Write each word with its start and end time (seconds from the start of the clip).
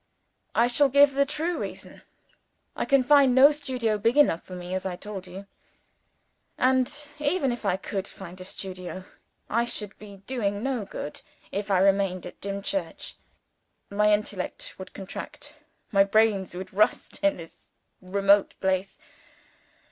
"I 0.55 0.65
shall 0.65 0.89
give 0.89 1.13
the 1.13 1.27
true 1.27 1.59
reason. 1.59 2.01
I 2.75 2.85
can 2.85 3.03
find 3.03 3.35
no 3.35 3.51
studio 3.51 3.91
here 3.91 3.97
big 3.99 4.17
enough 4.17 4.41
for 4.41 4.55
me 4.55 4.73
as 4.73 4.83
I 4.83 4.89
have 4.97 4.99
told 5.01 5.27
you. 5.27 5.45
And, 6.57 6.91
even 7.19 7.51
if 7.51 7.65
I 7.65 7.77
could 7.77 8.07
find 8.07 8.41
a 8.41 8.43
studio, 8.43 9.05
I 9.47 9.65
should 9.65 9.95
be 9.99 10.17
doing 10.25 10.63
no 10.63 10.85
good, 10.85 11.21
if 11.51 11.69
I 11.69 11.77
remained 11.77 12.25
at 12.25 12.41
Dimchurch. 12.41 13.13
My 13.91 14.11
intellect 14.11 14.73
would 14.79 14.91
contract, 14.91 15.53
my 15.91 16.03
brains 16.03 16.55
would 16.55 16.73
rust, 16.73 17.19
in 17.21 17.37
this 17.37 17.67
remote 18.01 18.55
place. 18.59 18.97